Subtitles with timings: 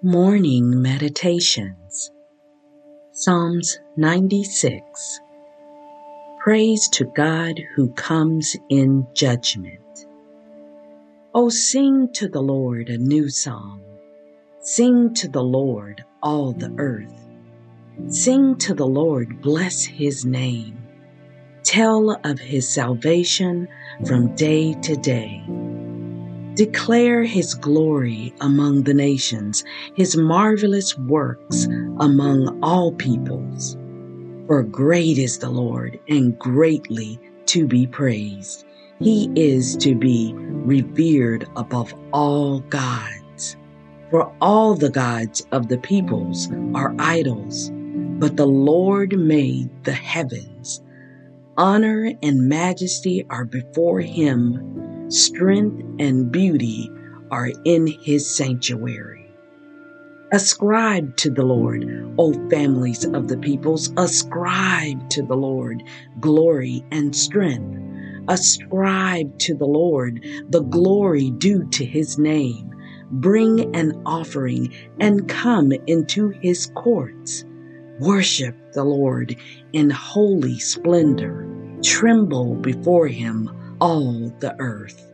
[0.00, 2.12] Morning Meditations
[3.10, 5.20] Psalms 96
[6.38, 10.06] Praise to God who comes in judgment.
[11.34, 13.82] Oh, sing to the Lord a new song.
[14.60, 17.28] Sing to the Lord all the earth.
[18.06, 20.78] Sing to the Lord, bless his name.
[21.64, 23.66] Tell of his salvation
[24.06, 25.44] from day to day
[26.58, 29.62] Declare his glory among the nations,
[29.94, 31.66] his marvelous works
[32.00, 33.76] among all peoples.
[34.48, 38.64] For great is the Lord and greatly to be praised.
[38.98, 43.56] He is to be revered above all gods.
[44.10, 47.70] For all the gods of the peoples are idols,
[48.18, 50.82] but the Lord made the heavens.
[51.56, 56.90] Honor and majesty are before him strength and beauty
[57.30, 59.26] are in his sanctuary.
[60.30, 61.84] Ascribe to the Lord,
[62.18, 65.82] O families of the peoples, ascribe to the Lord
[66.20, 67.76] glory and strength.
[68.28, 72.74] Ascribe to the Lord the glory due to his name.
[73.10, 77.46] Bring an offering and come into his courts.
[77.98, 79.34] Worship the Lord
[79.72, 81.48] in holy splendor.
[81.82, 83.48] Tremble before him
[83.80, 85.12] all the earth.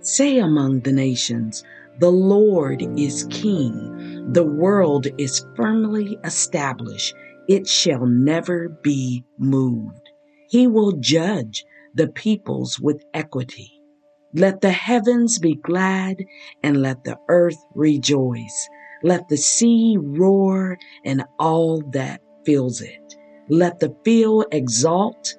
[0.00, 1.64] Say among the nations,
[1.98, 4.32] the Lord is king.
[4.32, 7.14] The world is firmly established.
[7.48, 10.10] It shall never be moved.
[10.48, 13.72] He will judge the peoples with equity.
[14.34, 16.24] Let the heavens be glad
[16.62, 18.68] and let the earth rejoice.
[19.02, 23.16] Let the sea roar and all that fills it.
[23.48, 25.34] Let the field exult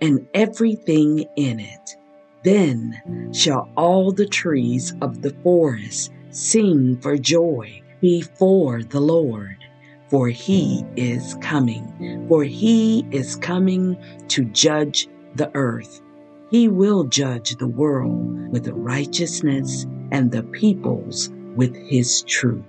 [0.00, 1.96] and everything in it.
[2.42, 9.56] Then shall all the trees of the forest sing for joy before the Lord,
[10.08, 13.96] for he is coming, for he is coming
[14.28, 16.00] to judge the earth.
[16.50, 22.64] He will judge the world with righteousness and the peoples with his truth.